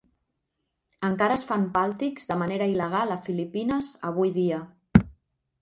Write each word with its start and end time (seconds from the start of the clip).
Encara 1.09 1.35
es 1.39 1.43
fan 1.49 1.67
"Paltiks" 1.75 2.27
de 2.31 2.37
manera 2.43 2.71
il·legal 2.73 3.15
a 3.17 3.19
Filipines 3.27 3.95
avui 4.13 4.37
dia. 4.39 4.65